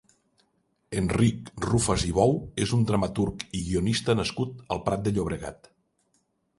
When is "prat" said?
4.91-5.09